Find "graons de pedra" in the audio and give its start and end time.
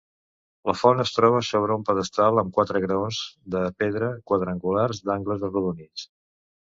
2.85-4.09